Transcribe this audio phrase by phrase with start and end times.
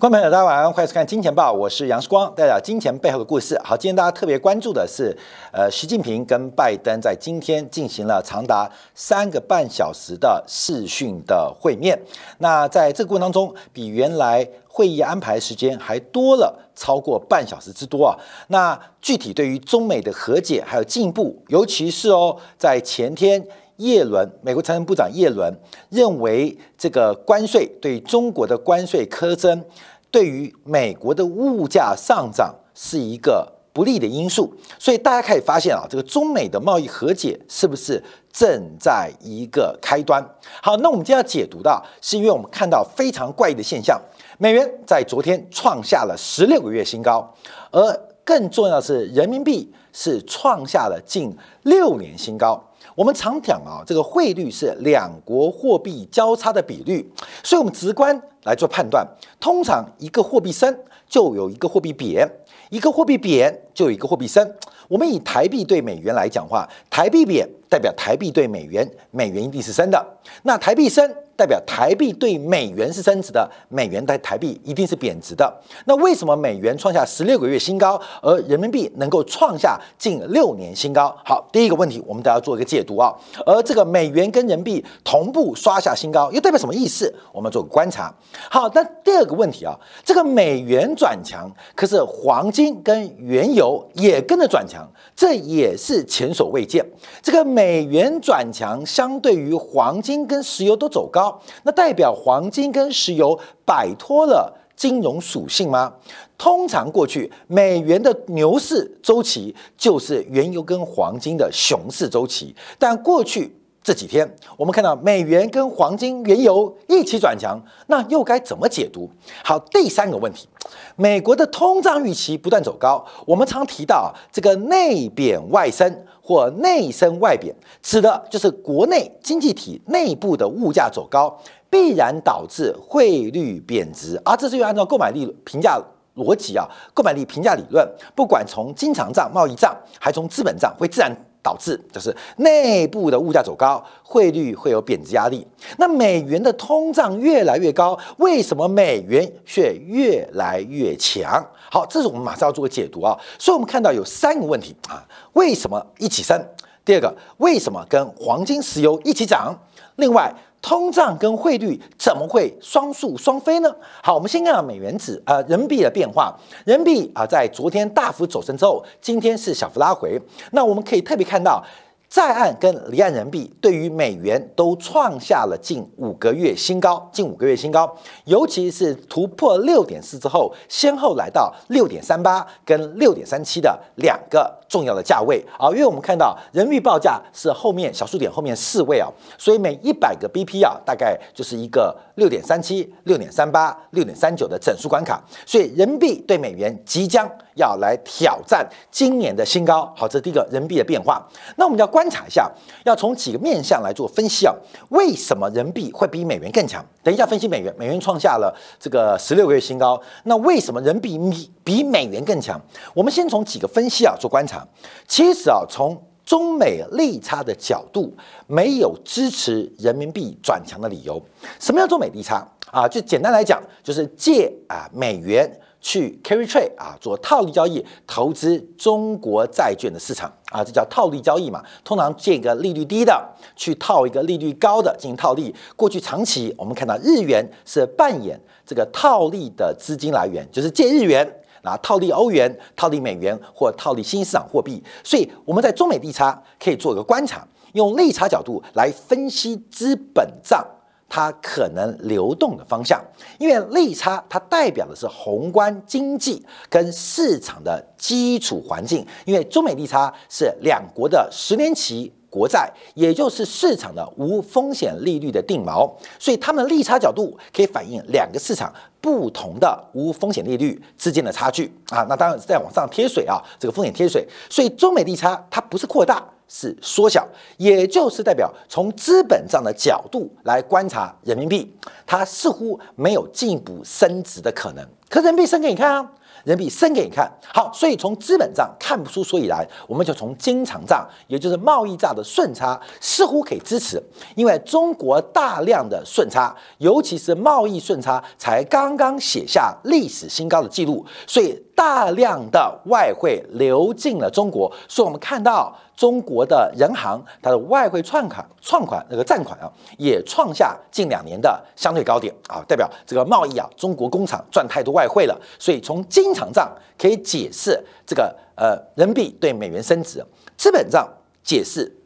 [0.00, 3.60] 观众朋友，大家晚上欢迎收看《金钱报》，我是杨世光，带来金钱背后的故事。
[3.64, 5.12] 好，今天大家特别关注的是，
[5.50, 12.00] 呃，习近平跟拜登在今天进行了长达三个半小时的视讯的会面。
[12.38, 18.16] 那在这个过程当中，比原来会议安排时间还多了超过半小时之多啊。
[18.46, 23.44] 那具体对于中美的和解还有进步，尤其是哦，在前天。
[23.78, 25.56] 耶伦，美国财政部长耶伦
[25.88, 29.64] 认为，这个关税对中国的关税苛征，
[30.10, 34.52] 对于美国的物价上涨是一个不利的因素。
[34.78, 40.24] 所以大家可以发现啊，这个中美的贸易和解是不是正在一个开端？
[40.62, 44.00] 好，那我们今天要解读的是，因为我们看到非常怪异的现象，
[44.38, 47.34] 美元在昨天创下了十六个月新高，
[47.70, 52.62] 而更重要的是，人民币是创下了近六年新高。
[52.98, 57.08] 我们常讲啊，这个汇率是两国货币交叉的比率，
[57.44, 59.06] 所以我们直观来做判断。
[59.38, 60.76] 通常一个货币升，
[61.08, 62.26] 就有一个货币贬；
[62.70, 64.52] 一个货币贬，就有一个货币升。
[64.88, 70.04] 我们以台币对美元来讲话，台币贬代表台币对美元，美元一定是升的。
[70.42, 71.14] 那台币升。
[71.38, 75.48] 代表台币对美元是升值的，美元对台币一定是贬值的。
[75.84, 81.16] 那为什么美元创下十六个月新高，而人民币能够创下近六年新高？
[81.24, 83.14] 好，第一个问题我们都要做一个解读啊。
[83.46, 87.14] 而这个美元跟人民币同步刷下新高，又代表什么意思？
[87.32, 88.12] 我们做个观察。
[88.50, 96.84] 好，那第二个问题啊，这个美元转强，可是黄金跟原油也跟着转强，这也是前所未见。
[97.22, 101.36] 这个美元转强，相对于黄金跟石油都走高。
[101.64, 105.92] 那代表黄金跟石油摆脱了金融属性吗？
[106.36, 113.52] 通常过去美元的牛市周期就是原油跟黄金的熊市周期，但过去
[113.88, 119.10] 这几天我们看到美元跟黄金、原油一起转强，那又该怎么解读？
[119.42, 120.46] 好，第三个问题，
[120.94, 126.04] 美国的通胀预期不断走高，我们常提到这个内贬外升。
[126.20, 131.34] 或内升外贬，指的就是国内经济体内部的物价走高，
[131.70, 134.20] 必然导致汇率贬值。
[134.22, 135.80] 而这是又按照购买力评价
[136.16, 141.10] 逻辑啊，购买力评价理论，不管从经常账、贸易账，还从资本账，会自然
[141.48, 145.46] 导致就是内部的物价走高，汇率会有贬值压力。
[145.78, 151.42] 那美元的通胀越来越高，为什么美元却越来越强？
[151.70, 153.18] 好，这是我们马上要做个解读啊。
[153.38, 155.02] 所以我们看到有三个问题啊。
[155.32, 156.38] 为什么一起升？
[156.84, 159.58] 第二个，为什么跟黄金、石油一起涨？
[159.96, 160.30] 另外，
[160.60, 163.74] 通胀跟汇率怎么会双速双飞呢？
[164.02, 166.34] 好，我们先看到美元指呃人民币的变化。
[166.64, 170.20] 人民币啊，在昨天大幅走升之后，今天是小幅拉回。
[170.52, 171.64] 那我们可以特别看到。
[172.08, 185.44] 在岸跟离岸人民币对于美元都创下了近五个月新高，近五个月新高，尤其是突破六点四之后，先后来到六点三八跟六点三七的两个重要的价位。
[185.58, 199.90] 啊，因为我们看到人民币报价是后面小数点后面四位啊，所以每一百个 BP 啊，大概就是一个六点三七、六点三八、六点三九的整数关卡，所以人民币对美元即将要来挑战今年的新高。
[199.96, 201.24] 好，这是第一个人民币的变化。
[201.56, 202.50] 那我们要观察一下，
[202.84, 204.52] 要从几个面向来做分析啊。
[204.90, 206.84] 为什么人民币会比美元更强？
[207.04, 210.00] 等一下分析美元，美元创下了这个十六个月新高。
[210.24, 212.60] 那为什么人民币比美元更强？
[212.92, 214.66] 我们先从几个分析啊做观察。
[215.06, 215.96] 其实啊，从
[216.28, 218.12] 中美利差的角度，
[218.46, 221.18] 没有支持人民币转强的理由。
[221.58, 222.86] 什么叫中美利差啊？
[222.86, 225.50] 就简单来讲，就是借啊美元。
[225.80, 231.62] 去 carry trade 啊，做套利交易，投资中国债券的市场啊，这叫套利交易嘛。
[231.84, 235.54] 通常借一个利率低的，去套一个利率高的进行套利。
[235.76, 241.24] 过去长期我们看到日元是扮演这个套利的资金来源，就是借日元
[241.62, 244.82] 啊套利欧元、套利美元或套利新兴市场货币。
[245.02, 250.66] 所以我们在中美利差可以做一个观察，用利差角度来分析资本账。
[251.10, 253.02] 它可能流动的方向，
[253.38, 272.04] 因为利差它代表的是宏观经济跟市场的基础环境，因为中美利差是两国的十年期国债，也就是市场的无风险利率的定锚，所以它们利差角度可以反映两个市场不同的无风险利率之间的差距啊。
[272.08, 276.22] 那当然是在往上贴水啊，这个风险贴水，所以中美利差它不是扩大。
[276.50, 277.28] 是缩小，
[277.58, 281.70] 也就是代表从资本账的角度来观察人民币，
[282.06, 284.82] 它似乎没有进一步升值的可能。
[285.10, 286.10] 可人民币升给你看啊，
[286.48, 287.30] 人民币升给你看。
[287.52, 294.02] 好，所以从资本账看不出所以然，我们就从经常账，也就是贸易账的顺差，似乎可以支持。
[294.34, 304.68] 因为中国大量的顺差，尤其是贸易顺差，才刚刚写下历史新高的记录，所以大量的外汇流进了中国。
[304.88, 315.40] 所以我们看到中国的人行它的外汇创款、创款那个占款啊，也创下近两年的相对高点啊，代表这个贸易啊，中国工厂赚太多外汇了。
[315.56, 320.20] 所以从经常账可以解释这个呃人民币对美元升值，
[320.56, 321.08] 资本账
[321.44, 321.96] 解释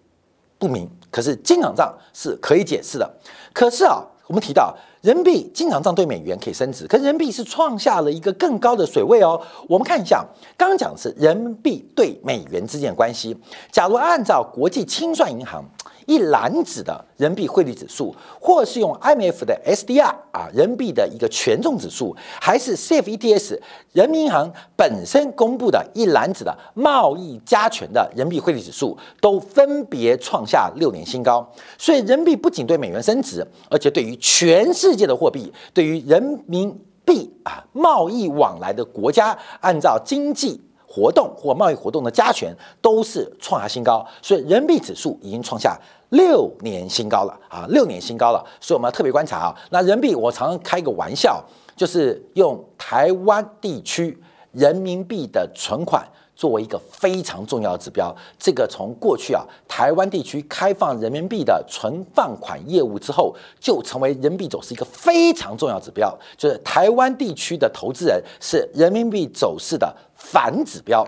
[0.58, 0.86] 不明。
[1.10, 3.10] 可是经常账是可以解释的。
[3.54, 9.40] 可是啊，我们提到人民币经常账对美元可以升值，可是人民币是创下了一个更高的水位哦。
[9.68, 10.24] 我们看一下，
[10.56, 13.36] 刚刚讲的是人民币对美元之间的关系。
[13.72, 15.64] 假如按照国际清算银行。
[16.06, 23.58] 一篮子的人民币汇率指数，或是用 IMF 的 SDR 啊，人民币的一个权重指数，还是 CFETS
[23.92, 31.46] 人民银行本身公布的一篮子的贸易加权的人民币汇率指数，都分别创下六年新高。
[31.78, 40.60] 所以人民币不仅对美元升值，而且对于全世界的货币，对于人民币啊贸易往来的国家，按照经济。
[40.92, 45.74] 活动或贸易活动的加权都是创下新高，所以人民币指数已经创下
[46.10, 47.34] 六年新高了。
[47.48, 48.44] 啊，六年新高了。
[48.60, 49.56] 所以我们要特别观察啊。
[49.70, 51.42] 那人民币，我常常开个玩笑，
[51.74, 54.18] 就是用台湾地区
[54.52, 56.06] 人民币的存款。
[56.34, 66.12] 作为一个非常重要的指标，这个从过去啊台湾地区开放人民币的存放款业务之后，就成为人民币走势一个非常重要指标。
[66.36, 71.06] 就是台湾地区的投资人是人民币走势的反指标，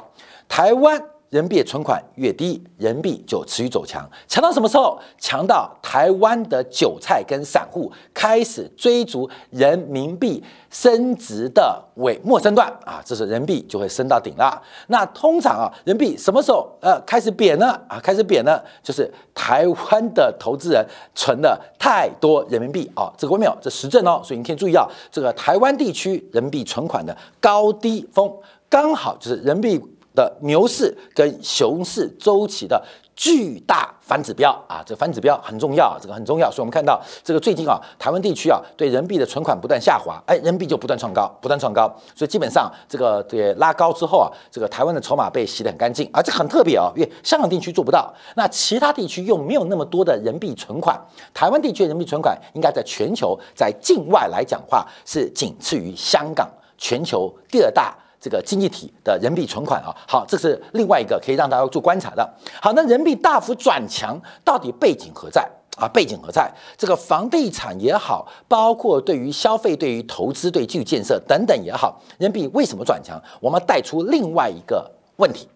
[0.49, 1.03] 台湾。
[1.31, 4.09] 人民币存款越低，人民币就持续走强。
[4.29, 4.97] 强到什么时候？
[5.19, 10.41] 强到台湾的韭菜跟散户开始追逐人民币
[10.71, 14.63] 升值的尾末升段啊，这是人民币就会升到顶了。
[14.87, 17.73] 那通常啊，人民币什么时候呃开始贬呢？
[17.89, 23.13] 啊，开始贬呢，就是台湾的投资人存了太多人民币啊。
[23.19, 23.59] 这个没有？
[23.61, 24.21] 这实证哦。
[24.23, 28.33] 所以你可以注意到，这个台湾地区人民币存款的高低峰，
[28.75, 29.91] 刚好就是人民币。
[30.17, 32.81] 的牛市跟熊市周期的
[33.17, 36.49] 巨大反指标啊，这个反指标很重要，这个很重要。
[36.49, 41.93] 所以我们看到这个最近啊，台湾地区啊，对人民币的存款不断下滑，哎，人民币就不断创高，不断创高。
[42.15, 50.97] 所以基本上这个对拉高之后啊，这个台湾的筹码被洗得很干净，而这很特别啊，因为香港地区做不到，那其他地区又没有那么多的人民币存款，
[51.35, 56.49] 台湾地区人民币存款应该在全球在境外来讲话是仅次于香港，
[56.79, 57.93] 全球第二大。
[58.25, 62.27] 这个经济体的人民币存款啊，好，这是另外一个可以让大家做观察的。
[62.59, 65.87] 好，那人民币大幅转强，到底背景何在啊？
[65.89, 66.51] 背景何在？
[66.79, 73.23] 这个房地产也好，包括对于消费、对于投资、对基础建设等等也好，人民币为什么转强？
[73.43, 75.47] 我们带出另外一个问题。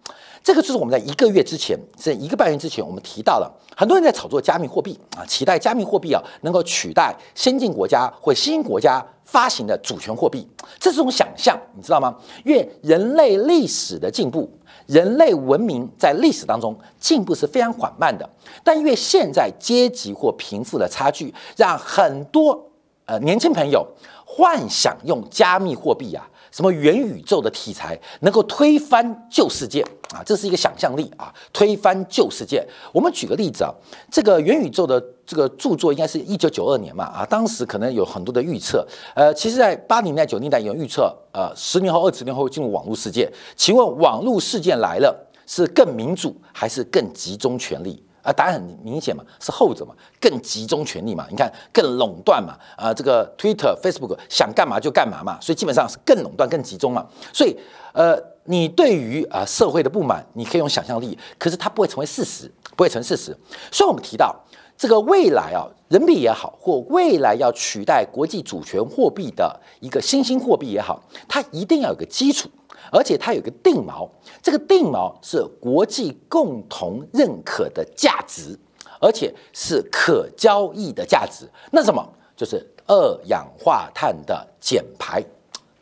[0.42, 10.48] 这个就是我们在一个月之前，在一个半月之前，我们提到了很多人在炒作加密货币啊，期待加密货币啊能够取代先进国家或新兴国家发行的主权货币，
[10.78, 12.16] 这是一种想象，你知道吗？
[12.44, 14.50] 因为人类历史的进步，
[14.86, 18.28] 人类文明在历史当中进步是非常缓慢的，
[18.64, 22.58] 但因为现在阶级或贫富的差距，让很多
[23.04, 23.86] 呃年轻朋友
[24.24, 26.26] 幻想用加密货币啊。
[26.50, 30.22] 什么元宇宙的题材能够推翻旧世界啊？
[30.24, 31.32] 这是一个想象力啊！
[31.52, 32.66] 推翻旧世界。
[32.92, 33.72] 我们举个例子啊，
[34.10, 38.86] 这个元宇宙的这个著作应该是一九九二年嘛啊，当时可能有很多的预测。
[39.14, 43.30] 呃，其实，在八零年代、九零年代有预测，呃，十年后、二十年后进入网络世界。
[43.54, 48.02] 请问，网络世界来了，是更民主还是更集中权力？
[48.28, 57.06] 啊，答案很明显嘛，是后者嘛，更集中权力嘛，你看更垄断嘛，啊，这个 Twitter、Facebook 想干嘛就干嘛嘛，所以基本上是更垄断、更集中嘛。
[57.32, 57.56] 所以，
[57.94, 63.34] 呃，你对于啊社会的不满，你可以用想象力，可是它不会成为事实，不会成事实。
[63.72, 64.36] 所以我们提到
[64.76, 72.50] 这个未来啊，人民币也好，或未来要取代国际主权货币的一个新兴货币也好，它一定要有个基础。
[72.90, 74.08] 而且它有个定锚，
[74.42, 78.58] 这个定锚是国际共同认可的价值，
[79.00, 81.48] 而且是可交易的价值。
[81.70, 82.06] 那什么？
[82.36, 85.20] 就是二氧化碳的减排，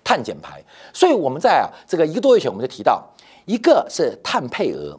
[0.02, 0.64] 碳减排。
[0.92, 3.06] 所以我们在啊这个一个多月前，我们就提到，
[3.44, 4.98] 一个是碳配额，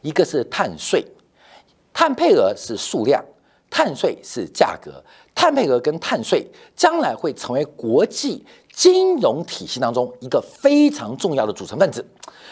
[0.00, 1.04] 一个是碳税。
[1.92, 3.20] 碳配额是数量，
[3.68, 5.02] 碳税是价格。
[5.34, 6.46] 碳配额跟碳税
[6.76, 8.46] 将来会成为国际。
[8.80, 12.02] 金融体系当中一个非常重要的组成分子，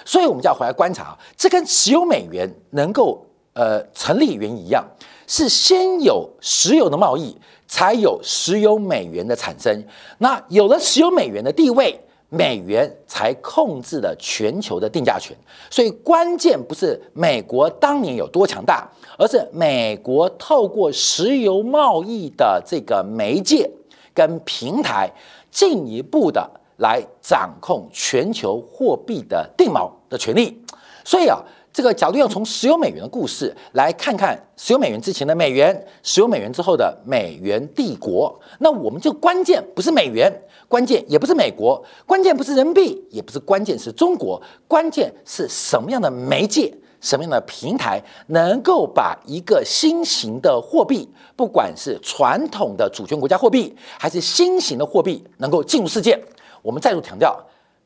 [0.05, 4.85] 所以我们就要回来观察，这跟石油美元能够呃成立原因一样，
[5.27, 7.35] 是先有石油的贸易，
[7.67, 9.83] 才有石油美元的产生。
[10.19, 15.35] 那有了石油美元的地位，美元才控制了全球的定价权。
[15.71, 23.71] 所以关键不是美国当年有多强大，而是美国透过石油贸易的这个媒介
[24.13, 25.11] 跟平台，
[25.51, 30.63] 进一步的来掌控全球货币的定锚的权利。
[31.05, 31.43] 所以啊。
[31.71, 38.37] 这个角度要从石油美元的故事来看看石油美元之前的美元，石油美元之后的美元帝国。
[38.59, 56.19] 那我们就关键不是美元，关键也不是美国，关键不是人民币，也不是关键是中国，关键是什么样的媒介、什么样的平台能够把一个新型的货币，不管是传统的主权国家货币，还是新型的货币，能够进入世界。
[56.63, 57.41] 我们再度强调，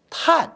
[0.08, 0.50] 碳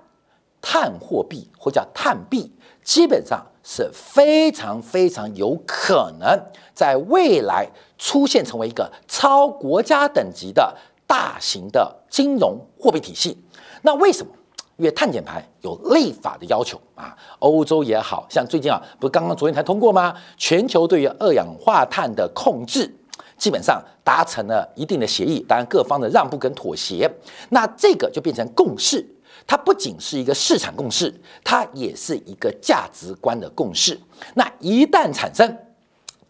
[0.61, 2.53] 碳货币或叫碳币。
[2.83, 6.41] 基本上是非常非常有可能
[6.73, 10.73] 在未来出现成为一个超国家等级的
[11.05, 13.37] 大型的金融货币体系。
[13.83, 14.33] 那为什么？
[14.77, 17.17] 因为碳减排有立法的要求啊。
[17.39, 20.15] 欧洲也好像最近啊，不是刚刚昨天才通过吗？
[20.37, 22.93] 全球对于二氧化碳的控制
[23.37, 27.11] 基本上达成了一定的协议，当然各方的让步跟妥协，
[27.51, 29.07] 那这个就变成共识。
[29.47, 31.15] 它不仅是一个市场共识，
[31.45, 34.01] 它也是一个价值观的共识。
[34.35, 35.57] 那一旦产生，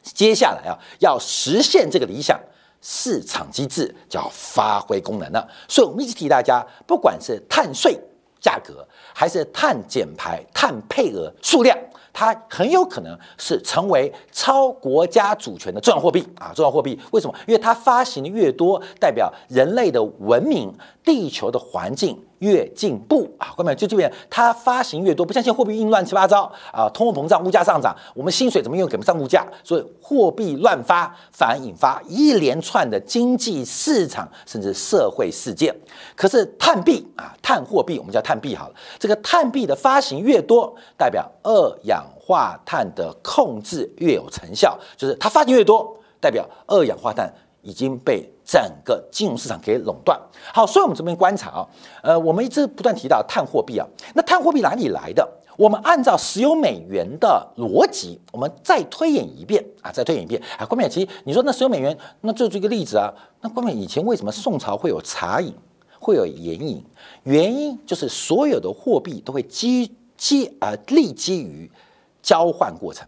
[0.02, 2.38] 接下来啊，要实现这个理想，
[2.82, 5.48] 市场机制就要发挥功能了。
[5.66, 7.98] 所以，我们一直提大家，不管是碳税
[8.46, 11.76] 价格，还是碳减排、碳配额数量。
[12.12, 16.50] 它很有可能是成为超国家主权的重要货币啊！
[16.54, 17.34] 重要货币为什么？
[17.46, 20.72] 因为它发行的越多，代表人类的文明、
[21.04, 23.54] 地球的环境越进步啊！
[23.56, 29.46] 各位就这边，它发行越多，不像现在货币印乱七八糟啊，通货膨胀、物价上涨，我们薪水怎么又给不上物价？
[29.64, 35.74] 所以货币乱发，反而引发一连串的经济市场甚至社会事件。
[36.14, 42.04] 可是碳币啊，碳货币，我们叫碳币好了，这个碳币的发行越多，代表二氧。
[42.18, 47.32] 化碳的控制越有成效，就是它发行越多，代表二氧化碳
[47.66, 50.16] 已经被整个金融市场给垄断。
[50.54, 51.68] 好，所以我们这边观察啊，
[52.02, 55.28] 呃，我们一直不断提到碳货币啊，那碳货币哪里来的？
[55.56, 60.64] 我们按照石油美元的逻辑，我们再推演一遍啊，再推演一遍啊。
[60.64, 63.12] 关美，其实你说那石油美元，那就这个例子啊。
[63.40, 65.52] 那关美以前为什么宋朝会有茶饮，
[65.99, 66.85] 会有盐饮？
[67.25, 71.70] 原因就是所有的货币都会基基呃立基于。
[72.23, 73.06] 交换过程，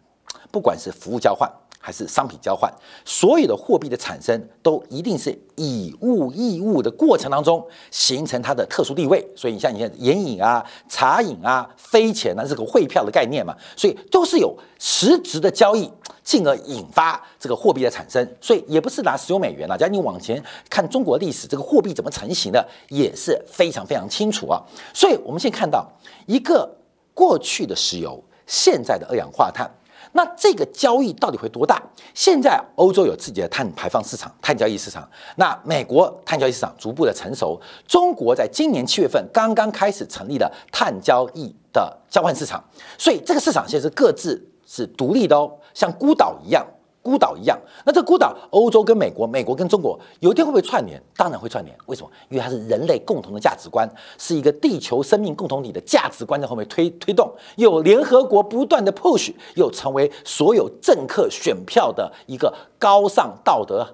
[0.52, 1.50] 不管是服务交换
[1.88, 2.70] 还是商品交换，
[3.02, 9.26] 所有的货币的产生都一定是以物易物的过程当中形成它的特殊地位。
[9.34, 15.90] 所以你像你看盐饮啊、茶饮啊、飞钱啊，这个汇票的概念嘛，所以都是有实质的交易，
[16.22, 18.36] 进而引发这个货币的产生。
[18.38, 24.60] 所以也不是拿石油美元了，假如你往前看中国历史，这个货币怎么成型的也是非常非常清楚啊。
[24.92, 25.90] 所以我们现在看到
[26.26, 26.70] 一个
[27.14, 28.22] 过去的石油。
[28.50, 29.70] 现在的二氧化碳，
[30.12, 31.82] 那这个交易到底会多大？
[32.14, 42.62] 现在欧洲有自己的碳排放市场、碳交易市场，那美国碳交易市场逐步的成熟，中国在今年七月份刚刚开始成立了碳交易的交换市场，
[42.96, 46.66] 所以这个市场现在是各自是独立的哦，像孤岛一样。
[47.00, 51.02] 孤岛一样，那这孤岛，欧洲跟美国，美国跟中国，有一天会不会串联？
[51.16, 51.74] 当然会串联。
[51.86, 52.10] 为什么？
[52.28, 53.88] 因为它是人类共同的价值观，
[54.18, 63.86] 是一个地球生命共同体的价值观在后面推推动，有联合国不断的 push，又成为所有政客选票的一个高尚道德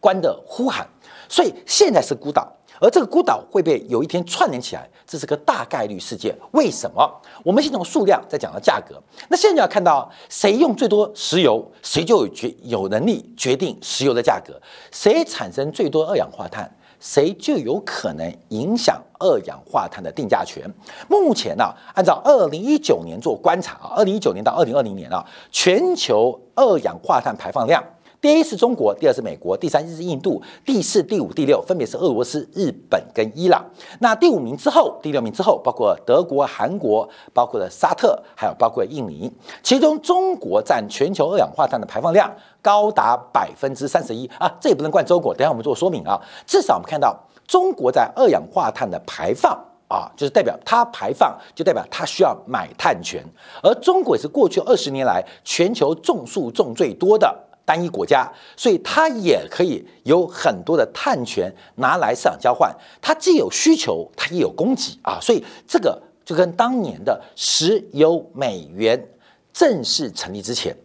[0.00, 0.88] 观的呼喊。
[1.28, 2.50] 所以现在是孤岛。
[2.82, 6.36] 而这个孤岛会被有一天串联起来，这是个大概率事件。
[6.50, 7.08] 为什么？
[7.44, 9.00] 我们先从数量再讲到价格。
[9.28, 14.52] 那现在要看到谁用最多石油，谁就有决有能力决定石油的价格；
[14.90, 20.68] 谁产生最多二氧化碳，谁就有可能影响二氧化碳的定价权。
[21.08, 27.80] 目前呢，按照二零一九年做观察啊，二零一九年到二零二零年啊，全球二氧化碳排放量。
[28.22, 33.60] 第一是中国，第二是美国，第三是印度，第四、第五、第六分别是俄罗斯、日本跟伊朗。
[33.98, 39.28] 那第五名之后，第六名之后，包括德国、韩国，包括了沙特，还有包括印尼。
[39.60, 45.34] 其中中国占全球二氧化碳的排放量高达百分之三十一啊，这也不能怪中国。
[45.34, 46.16] 等下我们做说明啊。
[46.46, 49.52] 至少我们看到中国在二氧化碳的排放
[49.88, 53.20] 啊，就是代表它排放，就代表它需要买碳权。
[53.64, 57.36] 而中国也是过去二十年来全球种树种最多的。
[57.64, 62.74] 单一国家，所以它也可以有很多的碳权拿来市场交换。
[63.00, 69.00] 它既有需求，它也有供给啊，所以这个就跟当年的石油美元
[69.52, 70.76] 正式成立之前，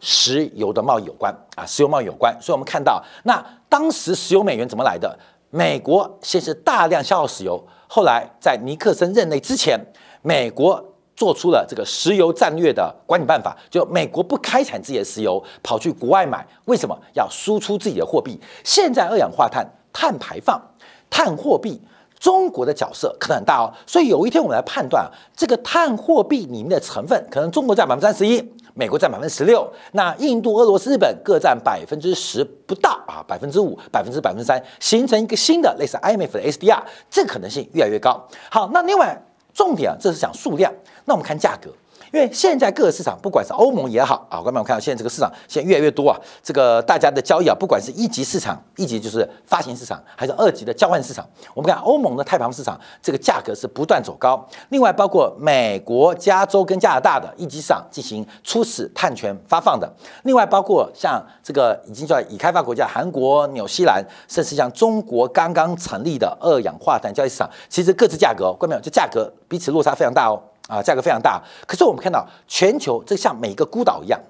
[0.00, 2.36] 石油的贸易有关啊，石油贸易有关。
[2.40, 5.18] 所以我们看到，那当时石油美元怎么来的？
[5.50, 7.58] 美国先是大量消耗石油，
[7.88, 9.80] 后来在尼克森任内之前，
[10.20, 10.84] 美国
[11.18, 18.40] 做出了这个石油战略的管理办法，就美国不开采自己的石油，跑去国外买，为什么要输出自己的货币？
[18.62, 20.62] 现在二氧化碳、碳排放、
[21.10, 21.82] 碳货币。
[22.20, 28.44] 中国的角色可能很大哦，所以有一天我们来判断啊，这个碳货币里面的成分，可能中国占百分之三十一，
[28.74, 38.20] 美国占百分之十六，那印度、俄罗斯、日本各占百分之十不到啊，百分之五、百分之百分之三，形成一个新的类似 IMF 的 SDR，这可能性越来越高。
[38.50, 39.16] 好，那另外
[39.54, 40.74] 重点啊，这是讲数量，
[41.08, 41.70] 那我们看价格。
[42.10, 54.42] 因为现在各个市场，不管是欧盟也好啊，观众们看到现在这个市场现在越来越多啊，这个大家的交易啊，不管是一级市场，一级就是发行市场，还是二级的交换市场，我们看欧盟的太旁市场，这个价格是不断走高。
[54.70, 59.92] 另外，包括美国、加州跟加拿大的一级市场进行初始碳权发放的。
[60.22, 70.40] 另外，包括像这个已经在已开发国家韩国、纽西兰，甚至像中国刚刚成立的二氧化碳交易市场，其实各自价格，各位朋友，这价格彼此落差非常大哦。
[70.68, 74.20] 啊，价格非常大，可是我们看到全球这像每个孤岛一样，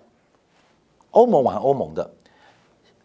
[1.11, 2.11] 欧盟玩欧盟的，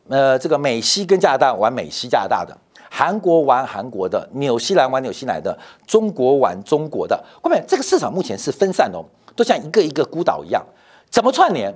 [0.08, 2.56] 呃，这个美西跟加拿大玩美西加拿大的，
[2.92, 9.04] 韩国玩韩国的，纽西兰玩纽西兰的，中国玩中国的，后面这个市场目前是分散的，
[9.36, 10.64] 都像一个一个孤岛一样，
[11.10, 11.76] 怎么串联？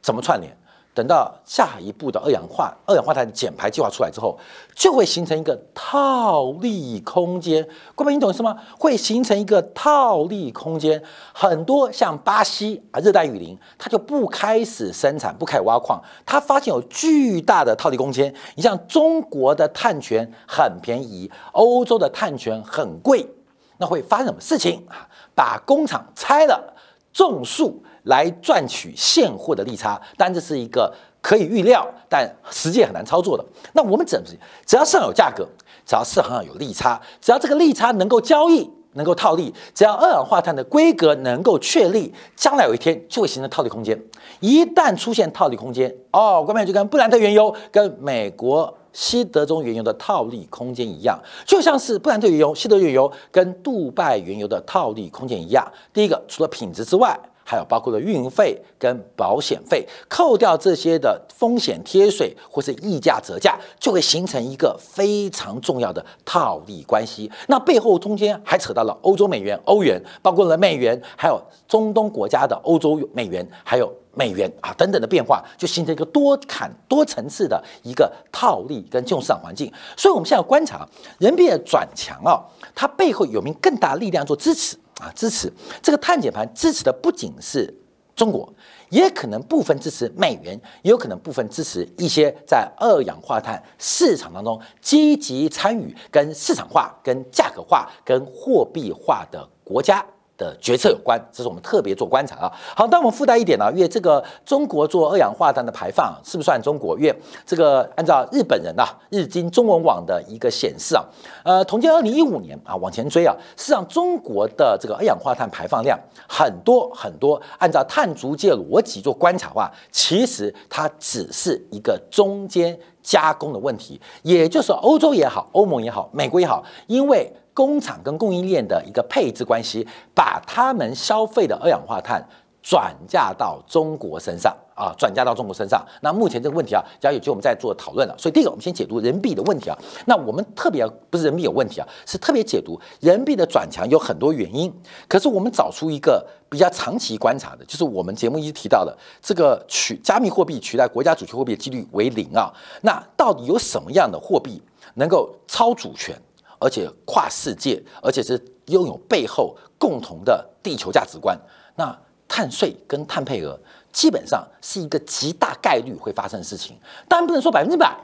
[0.00, 0.56] 怎么串联？
[0.96, 4.38] 等到下一步的二氧化二氧化碳减排计划出来之后，
[4.74, 7.68] 就会形成一个套利空间。
[7.94, 8.56] 各位，你懂意思吗？
[8.78, 11.02] 会形成一个套利空间。
[11.34, 18.34] 很多像巴西啊，热带雨林，它就不开始生产，不开始挖矿，它发现有巨大的套利空间。
[18.54, 23.28] 你像中国的碳权很便宜，欧洲的碳权很贵，
[23.76, 25.06] 那会发生什么事情啊？
[25.34, 26.72] 把工厂拆了，
[27.12, 27.82] 种树。
[28.06, 33.44] 来赚取现货的利差，但这是一个可以预料，但实际很难操作的。
[33.72, 34.26] 那我们怎么？
[34.66, 35.46] 只要市场有价格，
[35.84, 44.00] 只要市场上有利差，只要这个利差能够交易、能够套利，只要二氧化碳的规格能够确立，将来有一天就会形成套利空间。
[44.40, 55.66] 一旦出现套利空间，哦，关键就跟布兰特原油、跟美国西德州原油的套利空间一样，就像是布兰特原油、西德原油跟杜拜原油的套利空间一样。
[55.92, 67.30] 第一个，除了品质之外，还有包括了运费跟保险费，扣掉这些的风险贴水或是溢价折价，就会形成一个非常重要的套利关系。
[67.46, 79.72] 那背后中间还扯到了欧洲美元、欧元，包括了美元，还有中东国家的欧洲美元，还有美元啊等等的变化，就形成一个多坎多层次的一个套利跟金融市场环境。
[79.96, 80.84] 所以，我们现在观察
[81.18, 82.42] 人民币的转强啊，
[82.74, 84.76] 它背后有没有更大力量做支持？
[85.00, 87.72] 啊，支持这个碳减排，支持的不仅是
[88.14, 88.50] 中国，
[88.88, 100.04] 也可能部分支持美元，也有可能部分支持一些在二氧化碳市场当中积极参与、跟市场化、跟价格化、跟货币化的国家。
[100.36, 102.52] 的决策有关，这是我们特别做观察啊。
[102.74, 106.98] 好，那我们附带一点呢，因为这个中国做二氧化碳的排放是不是算中国？
[106.98, 111.04] 因为这个按照日本人呐，日经中文网的一个显示啊，
[111.44, 117.40] 呃，统计二零一五年啊，往前追啊，实际上中国的这个二氧化碳排放量很多很多。
[117.58, 127.32] 按照碳足迹逻辑做观察的话，其实它只是一个中间加工的问题，也就是欧洲也好，欧盟也好，美国也好，因为。
[127.56, 132.22] 工厂跟供应链的一个配置关系，把他们消费的二氧化碳
[132.62, 135.82] 转嫁到中国身上啊，转嫁到中国身上。
[136.02, 138.14] 那目前这个问题啊，将有机会我们再做讨论了。
[138.18, 139.78] 所以第一个，我们先解读人民币的问题啊。
[140.04, 144.70] 那我们特别不是人民币有问题啊，是特别解读人民币的转强有很多原因。
[145.08, 152.52] 可是我们找出一个比较长期观察的，就是我们节目一直提到的这个取加密货币取代国家主权货币的几率为零啊。
[152.82, 154.60] 那到底有什么样的货币
[154.96, 156.14] 能够超主权？
[156.58, 161.38] 而且跨世界，而且是拥有背后共同的地球价值观。
[161.76, 161.96] 那
[162.28, 163.58] 碳税跟碳配额
[163.92, 166.76] 基本上是一个极大概率会发生的事情，
[167.08, 167.96] 当然不能说百分之百。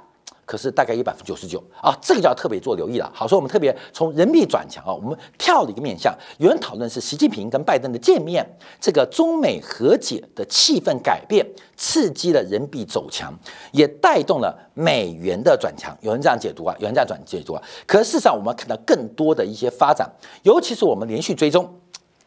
[0.44, 3.10] 可是大概有百分之九十九啊，这个就要特别做留意了。
[3.14, 6.12] 好，所以我们特别从人民币转强啊，我们跳了一个面向。
[6.38, 8.44] 有人讨论是习近平跟拜登的见面，
[8.80, 13.32] 这个中美和解的气氛改变，刺激了人民币走强，
[13.70, 15.96] 也带动了美元的转强。
[16.00, 17.62] 有人这样解读啊，有人这样转解读啊。
[17.86, 20.10] 可事实上，我们看到更多的一些发展，
[20.42, 21.72] 尤其是我们连续追踪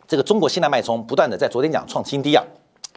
[0.08, 2.44] 这个中国信贷脉冲不断的在昨天讲创新低啊，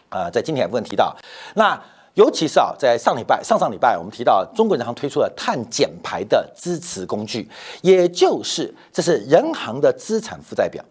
[0.08, 1.14] 啊，在今天部分提到
[1.54, 1.78] 那。
[2.18, 7.48] 尤其是啊，在上礼拜、上上礼拜，我们提到中国人行推出了碳减排的支持工具，
[7.80, 10.84] 也就是这是人行的资产负债表。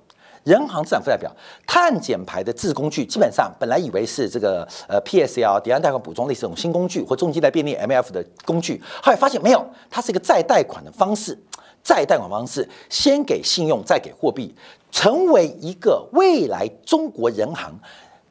[0.45, 1.29] 人行资产负债表
[1.67, 11.37] 碳减排的制工具，基本上本来以为是这个呃 PSL 抵押贷款补充类似这种新工具或中期贷便利 MF 的工具，后来发现没有，它是一个再贷款的方式。
[11.83, 14.53] 再贷款方式，先给信用，再给货币，
[14.91, 17.73] 成为一个未来中国人行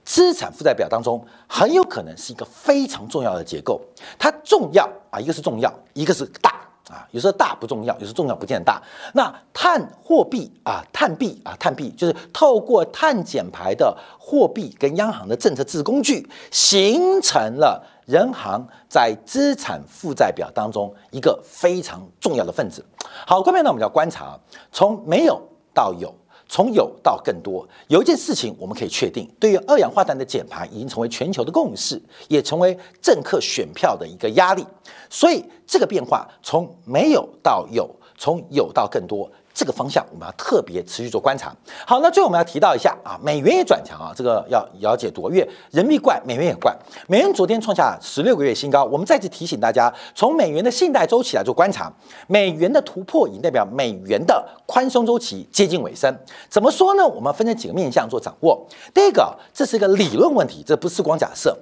[0.06, 3.78] 资产负债表当中很有可能是一个非常重要的结构。
[4.18, 6.56] 它重要啊，一个是重要，一个是大。
[6.88, 8.80] 啊，有时候大不重要，有时候重要不见大。
[9.12, 22.86] 那碳货币啊，碳币啊，碳币就是透过碳减排的货币跟央行的政策制工具，形成了人行在资产负债表当中一个非常重要的分子。
[23.26, 24.38] 好，后面呢，我们要观察，
[24.70, 25.42] 从没有
[25.74, 26.14] 到有。
[26.48, 34.64] 从有到更多，有一件事情我们可以确定，对于二氧化碳的减排已经成为全球的共识，也成为政客选票的一个压力。
[35.10, 39.30] 所以这个变化从没有到有，从有到更多。
[39.56, 41.50] 这个方向我们要特别持续做观察。
[41.86, 46.76] 好，那最后我们要提到一下啊，美元也转强啊，这个要了解多月，人民币怪，美元也怪。
[47.08, 48.84] 美元昨天创下十六个月新高。
[48.84, 51.90] 我们再次提醒大家，从美元的信贷周期来做观察，
[52.26, 56.14] 美元的突破已代表美元的宽松周期接近尾声。
[56.50, 57.08] 怎么说呢？
[57.08, 58.62] 我们分成几个面向做掌握。
[58.92, 61.56] 第一个，这是一个理论问题，这不是光假设。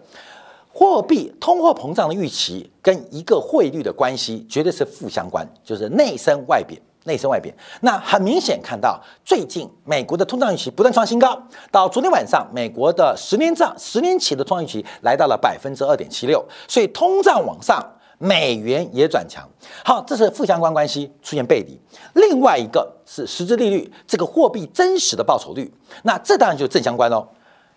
[0.72, 6.82] 货币通货膨胀的预期跟一个汇率的关系绝对是负相关，就是内升外贬。
[7.04, 11.40] 内升外贬，那很明显看到，最近美国的通胀预期不断创新高，
[11.70, 17.82] 到昨天晚上，美国的十年账、十年期的通胀预期来到了百分之二点七六，所以通胀往上，
[18.18, 19.46] 美元也转强。
[19.84, 21.78] 好，这是负相关关系出现背离。
[22.14, 27.26] 另外一个是实质利率，这个货币真实的报酬率，那这当然就正相关喽。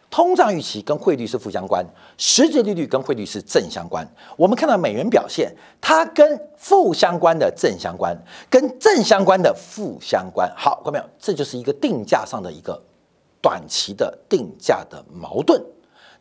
[0.10, 1.86] 通胀预期跟汇率是负相关，
[2.17, 4.08] 实际利率跟汇率是正相关。
[4.38, 8.17] 我们看到美元表现，它跟负相关的正相关，
[8.50, 10.52] 跟正相关的负相关。
[10.56, 11.06] 好，看到没有？
[11.20, 12.82] 这就是一个定价上的一个
[13.41, 15.62] 短期的定价的矛盾。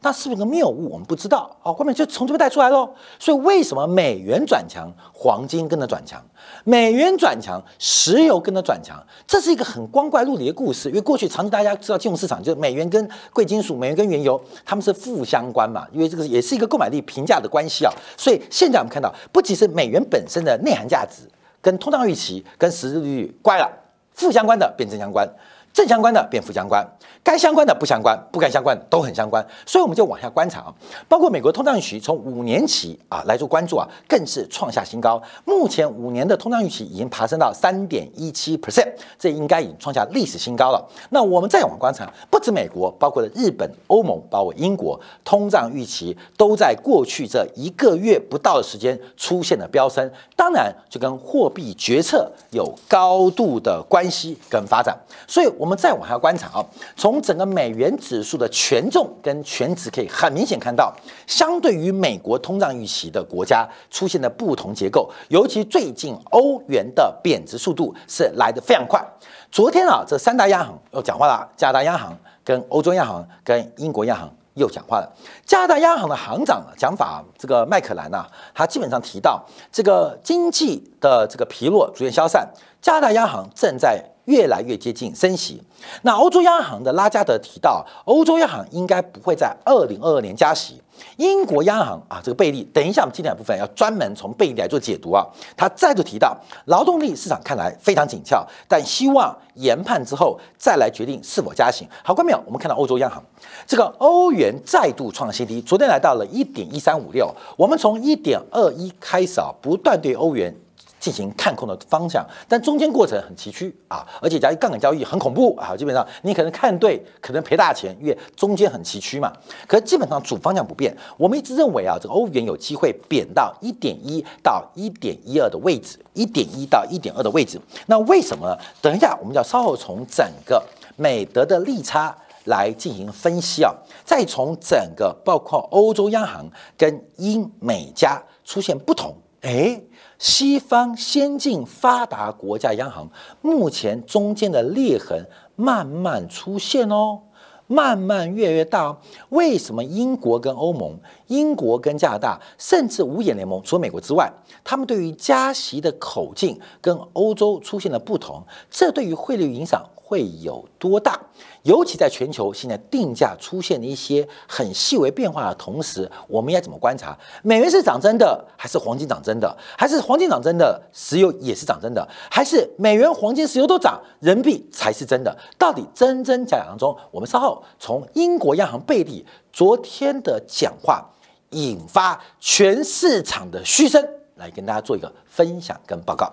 [0.00, 0.90] 那是不是个谬误？
[0.90, 1.56] 我们不知道。
[1.61, 2.88] 好，后面就从这边带出来喽。
[3.18, 6.22] 所以为什么美元转强，黄金跟着转强？
[6.64, 9.02] 美元转强，石油跟着转强？
[9.26, 10.88] 这是一个很光怪陆离的故事。
[10.88, 15.87] 因为过去长期大家知道金融市场，就是美元跟贵金属、美元跟原油，他们是负相关嘛。
[15.92, 17.92] 因为这个也是一个购买力平价的关系啊。
[18.16, 21.22] 所以现在我们看到，不仅是美元本身的内涵价值
[21.61, 23.68] 跟通胀预期跟实质利率乖了，
[24.12, 25.28] 负相关的变正相关。
[25.77, 26.83] 正相关的变负相关，
[27.23, 30.75] 该相关的不相关，不该相关的都很相关，所以我们就往下观察啊，
[31.07, 35.23] 包括美国通胀预期从五年起啊来做关注啊，更是创下新高。
[35.45, 40.83] 目前五年的通胀预期已经爬升到三点一七 percent，这应该已经创下历史新高了。
[41.11, 55.65] 那我们再往观察，不止美国，包括了日本、欧盟，包括英国，通胀预期都在过去这一个月不到的时间出现了飙升，当然就跟货币决策有高度的关系跟发展，所以我。
[55.66, 56.64] 我们再往下观察啊，
[56.96, 60.94] 从整个美元指数的权重跟权值可以很明显看到，
[61.26, 69.05] 相对于美国通胀预期的国家出现的不同结构，尤其最近欧元的贬值速度是来得非常快。
[69.50, 75.12] 昨天啊，这三大央行又讲话了，加拿大央行、跟欧洲央行、跟英国央行又讲话了。
[75.44, 78.24] 加拿大央行的行长讲法，这个麦克兰呐，
[78.55, 82.48] 他基本上提到这个经济的这个疲弱逐渐消散，
[82.81, 84.12] 加拿大央行正在。
[84.27, 85.61] 越来越接近升息。
[86.03, 90.81] 那欧洲央行的拉加德提到，欧洲央行应该不会在二零二二年加息。
[91.19, 95.23] 英国央行啊，这个贝利，等一下我们今天的部分要专门从贝利来做解读啊。
[95.55, 96.35] 他再度提到，
[96.67, 101.87] 劳动力市场看来非常紧俏，但希望研判之后再来决定是否加息。
[102.03, 103.23] 好，关淼，我们看到欧洲央行
[103.67, 107.31] 这个欧元再度创新低，昨天来到了一点一三五六。
[107.59, 110.55] 我们从一点二一开始啊，不断对欧元。
[110.98, 119.32] 进行看空的方向，但中间过程很崎岖啊，而且加杠杆交易很恐怖啊，基本上你可能看对，可能赔大钱，因为中间很崎岖嘛。
[119.68, 127.61] 可是基本上主方向不变，我们一直认为啊，这个欧元有机会贬到一点一到一点一二的位置，一点一到一点二的位置。
[127.87, 128.56] 那为什么呢？
[128.80, 130.61] 等一下，我们要稍后从整个
[130.96, 133.72] 美德的利差来进行分析啊，
[134.04, 139.80] 再从整个包括欧洲央行跟英美加出现不同，哎。
[140.18, 143.11] 西方先进发达国家央行
[143.42, 147.20] 目前中间的裂痕慢慢出现哦，
[147.66, 148.98] 慢慢越来越大。
[149.29, 154.33] 为什么英国跟欧盟、英国跟加拿大，甚至五眼联盟，除了美国之外，
[154.64, 158.42] 他们对于加息的口径跟欧洲出现了不同？
[158.70, 161.21] 这对于汇率影响会有多大？
[161.62, 167.19] 尤其在全球现在定价出现了一些很细微变化的同时，我们应该怎么观察？
[167.42, 169.57] 美元是涨真的，还是黄金涨真的？
[169.77, 172.09] 还是黄金涨真的，石油也是涨真的？
[172.31, 175.37] 还是美元、黄金、石油都涨，人民币才是真的？
[175.59, 181.05] 到底真真假假当中，我们稍后从英国央行贝利昨天的讲话
[181.51, 186.33] 引发全市场的嘘声，来跟大家做一个分享跟报告。